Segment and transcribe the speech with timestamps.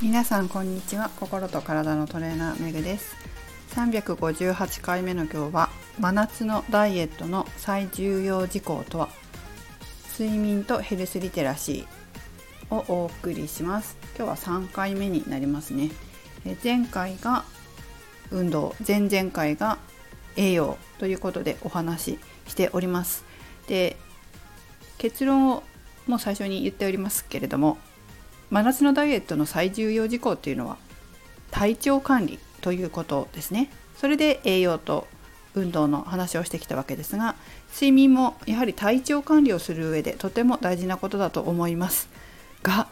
[0.00, 1.10] 皆さんこんにちは。
[1.18, 3.16] 心と体のトレーナーめぐです。
[3.74, 9.08] 358回目の今日は真夏のダイエットの最重要事項とは
[10.16, 13.96] 睡眠とヘルスリテラシーをお送りします。
[14.16, 15.90] 今日は3回目になりますね。
[16.62, 17.42] 前回が
[18.30, 19.78] 運動前々回が
[20.36, 23.24] 栄養ということでお話ししております。
[23.66, 23.96] で
[24.96, 25.64] 結論を
[26.06, 27.78] もう最初に言っておりますけれども
[28.50, 30.76] 真夏のダイエットの最重要事項っていうのは
[31.50, 33.70] 体調管理ということですね。
[33.96, 35.06] それで栄養と
[35.54, 37.34] 運動の話をしてきたわけですが
[37.72, 42.08] 睡眠もやはり体調管理をする上でとても大事なことだと思います。
[42.62, 42.88] が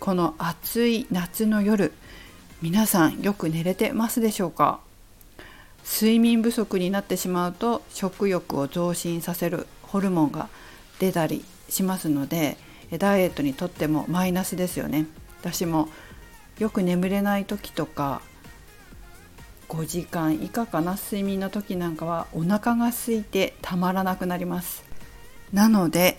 [0.00, 1.92] この暑い夏の夜
[2.60, 4.80] 皆さんよく寝れてますでしょうか？
[5.84, 10.48] 睡眠不足になってしまうと食欲を増進させるホルモンが
[10.98, 12.56] 出たりしますので
[12.96, 15.06] ダイエットにとってもマイナスですよね。
[15.40, 15.88] 私も
[16.58, 18.22] よく眠れない時とか
[19.68, 24.84] 5時間以下かな睡眠の時なんかはお腹が空いてたまらなくなります。
[25.52, 26.18] なので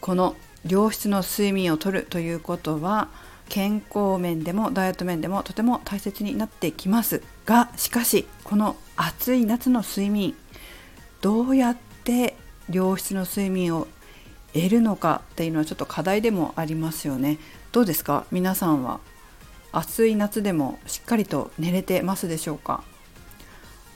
[0.00, 3.08] この良質の睡眠をとるということは
[3.48, 7.22] 健康面でもダイエット面でもとても大切になってきます。
[7.46, 10.34] がしかしこの暑い夏の睡眠
[11.20, 12.36] どうやって
[12.70, 13.88] 良質の睡眠を
[14.54, 17.38] 得るのかっていうのはちょっと課題でもありますよね。
[17.72, 18.26] どうですか？
[18.30, 19.00] 皆さんは？
[19.72, 22.84] 暑い夏でもしっかりと寝れてますでしょうか？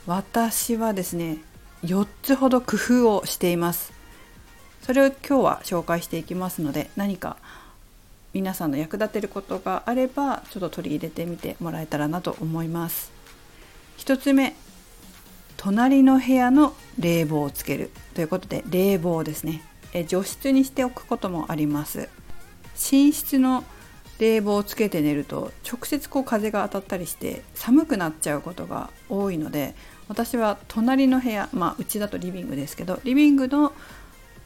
[0.07, 1.39] 私はですね
[1.83, 3.93] 4つほど工夫をしています。
[4.83, 7.37] それを今日は紹介していきますので何か
[8.33, 13.11] 皆さんの役立てることがあればちょっと取り入れてみてもらえたらなと思います。
[13.99, 14.55] 1つ目
[15.57, 19.63] 隣の部屋の冷房をつけるということで冷房ですね。
[20.09, 22.09] 除湿にしておくこともあります。
[22.91, 23.65] 寝室の
[24.19, 29.75] 冷房をつけて寝ると直接こう風が当たったりして寒くなっちゃうことが多いので
[30.09, 33.73] 私は隣の部屋まあうちだとリビングですけどリビングの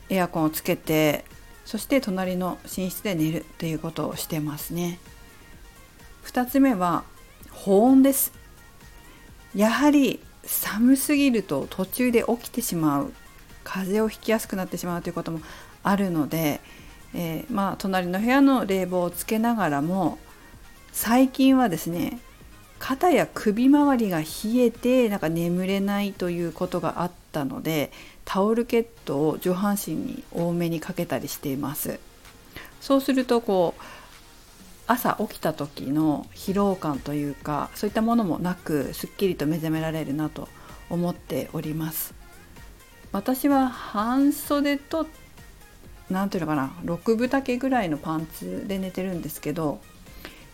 [0.09, 1.25] エアコンをつけて
[1.65, 4.99] そして隣の寝室で寝るということをしてますね。
[6.25, 7.05] 2つ目は
[7.53, 8.33] 保温です。
[9.55, 13.13] やはり寒すぎると途中で起きてしまう
[13.65, 15.41] 風邪をひきやすくなってしまうということも
[15.83, 16.61] あるので、
[17.15, 20.19] えー、まあ隣の部屋の冷房をつけながらも
[20.93, 22.19] 最近はですね
[22.79, 24.27] 肩や首周りが冷
[24.57, 27.93] えてなんか眠れないということがあったので
[28.25, 32.01] タオルケットを上半身に多めにかけたりしています。
[32.81, 33.83] そうするとこう
[34.87, 40.49] 朝起きた時の疲労感というかそういったものもなくすっきりと目覚められるなと
[40.89, 42.20] 思っております。
[43.13, 45.07] 私は半袖と
[46.11, 49.81] 何ていうのかな6分丈ぐらいのパンツで寝てるんですけど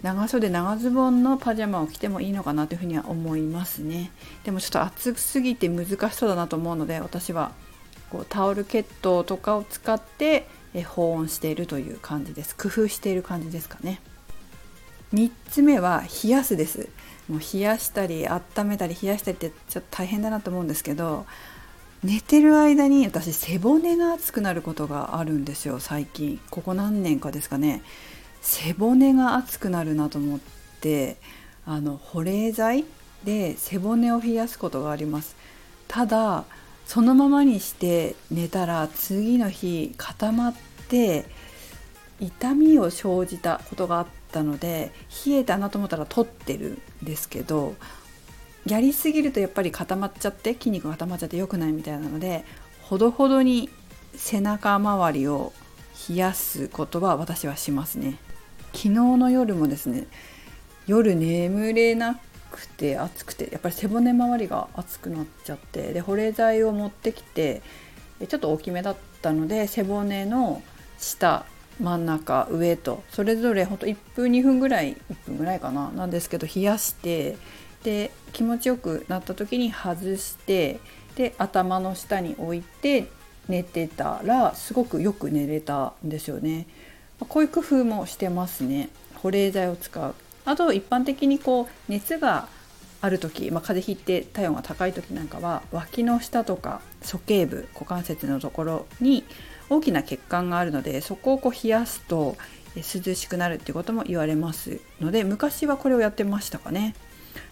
[0.03, 4.13] 長袖長ズボンのパジャマを着てもいいのかなというふうには思いますね。
[4.45, 7.53] でもちょっと暑すぎて難しそうだなと思うので私は
[8.11, 10.47] こうタオルケットとかを使って
[10.95, 12.55] 保温しているという感じです。
[12.55, 14.01] 工夫している感じですかね。
[15.15, 16.89] 3つ目は冷やすです。
[17.29, 21.27] もう冷やしたり温めたり冷やしたりってちょっと大変だなと思うんですけど
[22.05, 26.41] 寝てる間に私背骨が熱くなることがあるんですよ最近。
[26.51, 27.83] ここ何年かですかね。
[28.43, 30.41] 背骨が熱くなるなと思っ
[30.81, 31.17] て
[31.65, 32.85] あの保冷剤
[33.25, 35.37] で背骨を冷やすことがあります。
[35.89, 36.45] ただ
[36.87, 40.55] そのままにして寝たら次の日固まっ
[40.89, 41.27] て
[42.21, 44.93] 痛みを生じたことがあったので
[45.27, 47.75] 冷えたなと思ったら取ってるんですけど
[48.67, 52.45] やりすぎるとやっぱり固まっちゃって筋肉が固まっちゃって良くないみたいなので
[52.83, 53.71] ほどほどに
[54.15, 55.53] 背中周りを
[56.09, 58.19] 冷やすことは私はしますね。
[58.73, 60.07] 昨日の夜もですね
[60.87, 67.63] 夜眠れなくて暑くてやっぱり背骨周りが熱くなっちゃってで保冷剤を持ってきて
[68.29, 70.63] ちょっと大きめだったので背骨の
[70.99, 71.47] 下
[71.81, 77.37] 真ん中上とそれぞれほんと1分2分ぐらい1分ぐらいかななんですけど冷やして
[77.87, 80.81] で気持ちよくなった時に外して
[81.15, 83.07] で頭の下に置いて
[83.49, 86.67] 寝てたらすごくよく寝れたんですよね。
[87.29, 88.89] こういう工夫もしてますね。
[89.15, 90.15] 保冷剤を使う。
[90.45, 92.49] あと一般的にこう熱が
[93.03, 99.23] ある時、まあ、風邪ひいて体温が高い時なんかは脇の下とか鼠径部股関節のところに
[99.71, 102.37] 大きな血管があるのでそこをこう冷やすと
[102.75, 106.97] 涼しくなるっていうことも言われますので昔はこれをやってましたかね。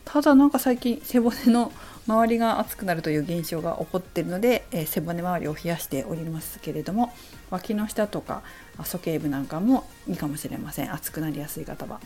[0.05, 1.73] ただなんか最近背骨の
[2.07, 7.13] 周りが熱くなるという現象が起こっているので、えー、背骨周りを冷やしておりますけれども
[7.51, 8.43] 脇の下とか
[8.83, 10.93] 鼠径部なんかもいいかもしれません。
[10.93, 12.01] 熱くなりやすい方は。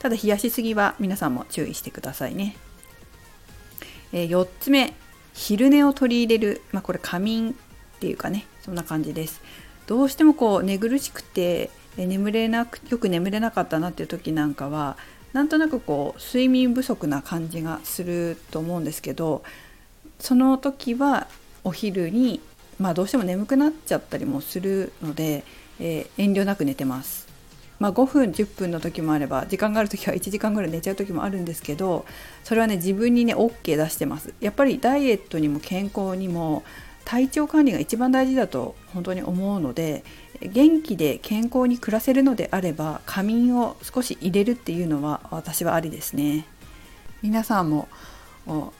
[0.00, 2.56] ただ冷やしすぎは皆さんも注意してくださいね、
[4.12, 4.94] えー、4つ目
[5.32, 7.54] 昼寝を取り入れる、まあ、これ仮眠っ
[8.00, 9.40] ていうかねそんな感じです。
[9.86, 14.96] どうしてもこう寝苦しくて眠れなくよく眠れなかったなっていう時なんかは
[15.32, 19.42] なんとなくこう睡眠不足な感じがすると思うんですけど
[20.18, 21.26] その時は
[21.64, 22.40] お昼に
[22.78, 25.44] まあどうしても眠くなっちゃったりもするので、
[25.80, 27.32] えー、遠慮なく寝てます。
[27.78, 32.06] まあ、5分10分の時もあれば時間がある時は1時間ぐらい寝ちゃう時もあるんですけど
[32.44, 36.62] それはね自分にね OK 出してますやっぱりダイエットにも健康にも
[37.04, 40.04] 体調管理が一番大事だと本当に思うので
[40.48, 46.46] 元気で健康に暮らせるのであれば仮眠を少し入れるっていうのは私はありですね。
[47.22, 47.88] 皆さんも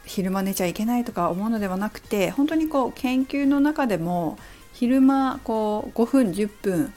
[0.05, 4.38] 昼間寝ちゃいけないとか思うのではなくて本当にこう研究の中でも
[4.73, 6.93] 昼間こう5分10分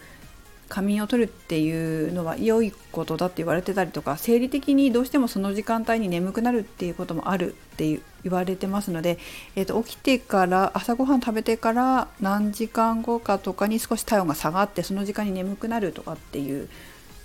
[0.70, 9.20] 仮眠を取るっていうのは良いことだって言われてたりとか生理的にどうしてもその時間帯に眠くなるっていうこともあるって言われてますので、
[9.56, 16.68] えーと、起きてから朝ごはん食べてから何時間後かとかに少し体温が下がってその時間に眠くなるとかっていう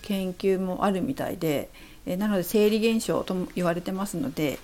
[0.02, 1.70] 研究もあるみたいで、
[2.06, 4.58] えー、なので生理現象とも言われてますので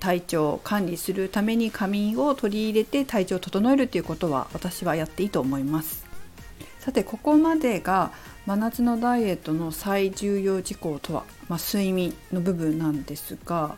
[0.00, 6.03] 体調を管理するために仮眠を取り入れて体調を整えるということは私はやっていいと思います。
[6.84, 8.10] さてここまでが
[8.44, 13.76] 真夏のダイエットの最重要事項とは、まあ、睡眠の部分なんですが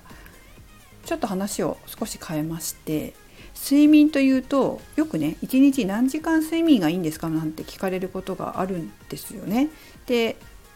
[1.05, 3.15] ちょっと話を少し変えまして
[3.55, 9.69] 睡眠というとよくね1日何時間睡眠がいいんですかなんて聞かれることがあるんですよね。
[10.07, 10.35] で、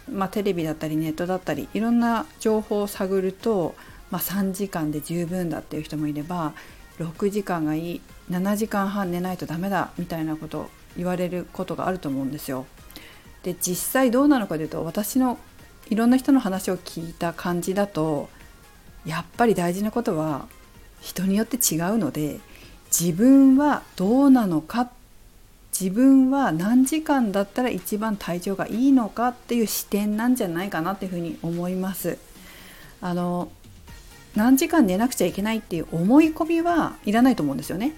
[0.09, 3.75] まあ、テレビだったりネットだったりいろんな情報を探ると、
[4.13, 6.53] まあ、3時間で十分だっていう人もいれば
[7.01, 8.01] 6時間がいい
[8.31, 12.67] 7時間半寝ないとダメだみたいなこと言われることがあると思うんですよ。
[13.43, 15.39] で実際どうなのかというと私の
[15.89, 18.29] いろんな人の話を聞いた感じだと
[19.05, 20.47] やっぱり大事なことは
[21.01, 22.39] 人によって違うので
[22.91, 24.91] 自分はどうなのか
[25.79, 32.19] 自分は何時間だったら一番体調がいいのかっていう視点なんじゃないかなっていうふうに思います。
[33.01, 33.51] あの
[34.37, 37.95] 何時間寝なくちゃいけないっていう思い込みはいらないと思うんですよね。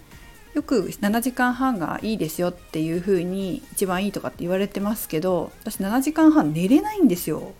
[0.55, 7.55] よく7時間半がいいですよっていう風に一番いいとかって言われてますけど私7時間半寝れないんですよ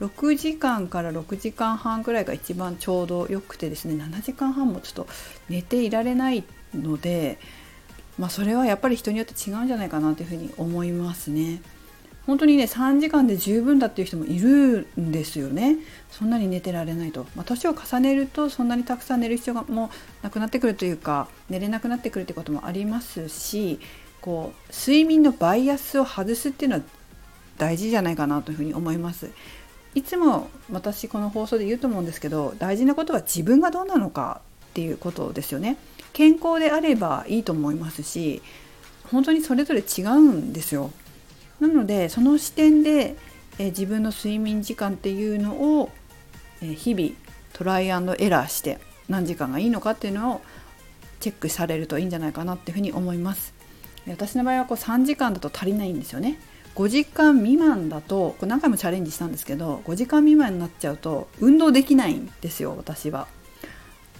[0.00, 5.06] 6時間から6時間半ぐらいが一番ちょうどよくてですね7時間半もちょっと
[5.48, 6.44] 寝ていられない
[6.74, 7.38] ので
[8.18, 11.60] まあそれはやっぱり人によって違うんじゃないかなというふうに思いますね。
[12.26, 15.76] 本当にね3時間で十分だっていう人もいるんですよね。
[16.10, 19.90] そんなに寝てられないと、まあ、年を重ねるとそんなにたくさん寝る必要がも
[20.22, 23.78] うなくなってくるというか寝れなくなってくるってこともありますし
[24.20, 26.82] こう睡眠のバイアスを外すっていうのは
[27.58, 29.30] 大事じゃないかなというふうに思います。
[29.94, 35.78] いつも私この放送で言うと思うんですけど大事なことは自分がどうなのかっていうことですよね。
[36.12, 38.42] 健康であればいいと思いますし
[39.10, 40.90] 本当にそれぞれ違うんですよ。
[41.60, 43.16] なのでその視点で、
[43.58, 45.90] え自分の睡眠時間っていうのを、
[46.60, 47.10] え日々
[47.52, 50.40] トライアンドエラーして何時間がいいのかっていうのを
[51.20, 53.54] チェックされるといいんじゃないかなっていうふうに思います。
[54.06, 56.38] 私の場合はこう3時間だと足りないんですよね。
[56.76, 63.26] 5時間未満だとこれ何回もチャレンジしたんですけど5時間未満になっちゃうと運動できないんですよ私は。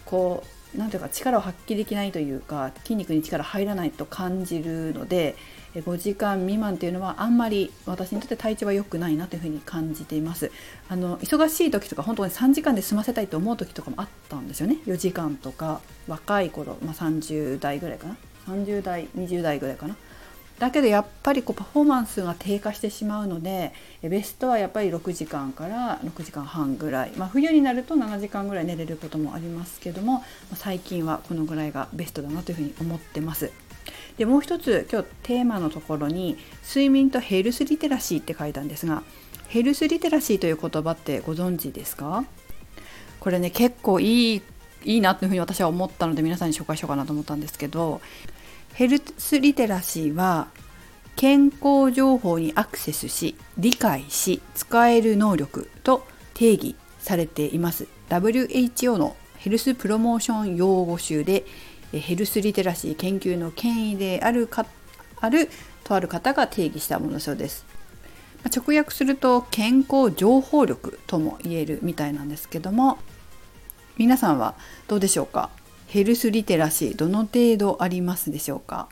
[0.06, 0.42] こ
[0.74, 5.36] う何ていうか力を発揮できないというか筋肉に力入らないと感じるので
[5.80, 10.50] 5時間未満っていうのはあんまり私にとって体調は良くないなというふうに感じています。
[10.88, 14.78] あの忙しい時とか本当に3時間で済ませたいと思う時とかもあったんですよね。
[14.86, 18.16] 4時間とか若い頃、まあ、30代ぐらいかな。
[18.48, 19.96] 30代20代ぐらいかな。
[20.58, 33.65] だけどやっぱりこうパフォーマンスが低下してしまうのでベストはやっぱり6時間から6時間半ぐらい、まあ、冬になると7時間ぐらい寝れることもありますけども最近はこのぐらいがベストだなというふうに思ってます。
[34.18, 39.02] でもう一つ今日テーマのところに睡眠とヘルスリテラシーって書いたんですが
[39.48, 42.24] ヘルスリテラシーという言葉ってご存知ですか？
[43.20, 44.42] これね結構いい
[44.84, 48.00] いいなというふうに私は思ったので皆さんに紹介しようかなと思ったんですけど
[48.74, 50.48] ヘルスリテラシーは
[51.16, 57.86] 健康情報にアクセスし理解し使える能力と定義されています。
[58.10, 61.44] WHO のヘルスプロモーション用語集で
[61.98, 64.66] ヘルスリテラシー研究の権威であるか
[65.20, 65.48] ある
[65.84, 67.64] とある方が定義したものそうです。
[68.44, 72.98] 直訳すると健康情報力とも言えるみたいなんですけども
[73.96, 74.54] 皆さんは
[74.86, 75.50] どうでしょうか？
[75.88, 78.88] ヘルスリテラシーどの程度ありますでしょうか？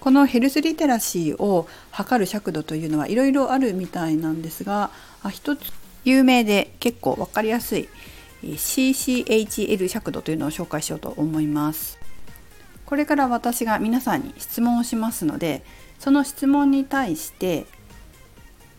[0.00, 4.90] このヘルスリテラシーを測る尺度というのはいろいろあるみたいなんですが
[5.30, 5.70] 一つ
[6.04, 7.88] 有名で結構分かりやすい
[8.42, 11.99] CCHL 尺度というのを紹介しようと思います。
[12.90, 15.62] これから私が皆さんに質問をしますので
[16.00, 17.66] その質問に対して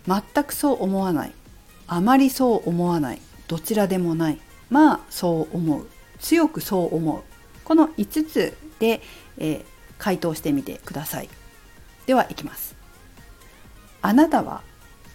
[0.05, 1.31] 全くそう思わない。
[1.87, 3.21] あまりそう思わない。
[3.47, 4.39] どちらでもない。
[4.69, 5.87] まあそう思う。
[6.19, 7.21] 強くそう思う。
[7.63, 9.01] この5つで、
[9.37, 9.63] えー、
[9.97, 11.29] 回答してみてください。
[12.05, 12.75] ではいきます。
[14.01, 14.61] あなたは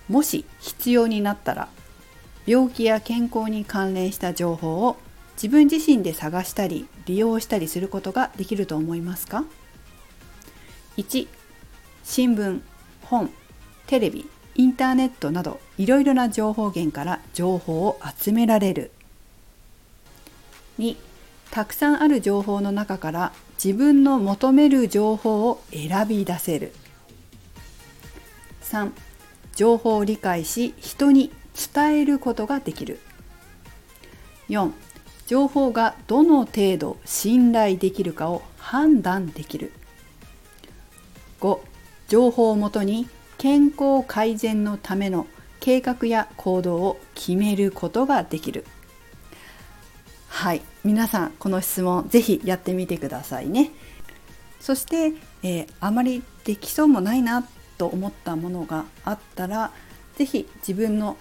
[0.09, 1.69] もし必要になったら
[2.47, 4.97] 病気や健康に関連した情報を
[5.37, 9.45] 自分自身で探したり利用したりすることができると思いますか
[10.97, 11.29] ？1
[12.05, 12.61] 新聞
[13.03, 13.31] 本
[13.87, 18.91] テレビインターネットなどいろいろな情報源から情報を集められる。
[20.79, 20.97] 2
[21.51, 26.73] たくさんある情報の中から自分の求める情報を選び出せる。
[28.63, 28.91] 3
[29.55, 31.31] 情報を理解し人に
[31.75, 33.01] 伝えることができる。
[34.49, 34.73] 4
[35.27, 39.73] 情報がどの程度信頼できるかを判断できる。
[41.41, 41.61] 5
[42.09, 45.27] 情報をもとに健康改善のための
[45.61, 48.65] 計画や行動を決めることができる。
[50.29, 53.73] はい皆さんこの質問ぜひやってみてくださいね。
[54.61, 57.47] そして、えー、あまりできそうもないな
[57.79, 59.73] と思ったものがあったら
[60.17, 61.17] 是非自分の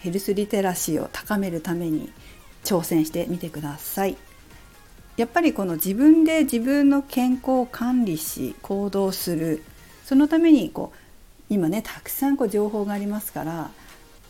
[0.00, 2.10] ヘルスリテラシーを高めるために
[2.64, 4.16] 挑戦してみてください。
[5.16, 9.62] やっぱりこの自分で自分の健康を管理し行動する
[10.04, 10.98] そのためにこう
[11.50, 13.70] 今ねたくさんこう情報がありますから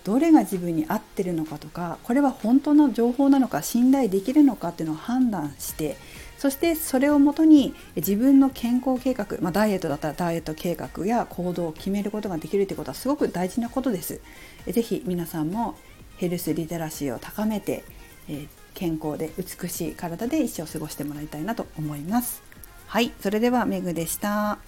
[0.02, 5.96] どれが自分に合ってるのかとかこれは本当の情報なのか信頼できるのかっていうのを判断して
[6.38, 14.22] そしてそれをもとに自分の健康計画、まあ、ダイエットだったらダイエット計画や行動を決めることができるということはすごく大事なことです。
[14.66, 15.76] ぜひ皆さんも
[16.16, 17.84] ヘルスリテラシーを高めて、
[18.30, 22.42] え健康で美しい体で一生過ごしてもらいたいなと思います。
[22.86, 24.58] はい、それではメグでした。